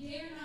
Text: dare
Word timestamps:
dare 0.00 0.37